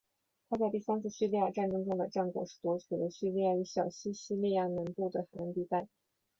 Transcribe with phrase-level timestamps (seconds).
[0.49, 4.35] 他在第三次叙利亚战争中的战果是夺取了叙利亚与小亚细亚西
[4.73, 5.87] 南部的海岸地带。